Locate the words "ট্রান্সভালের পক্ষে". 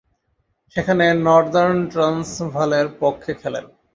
1.93-3.31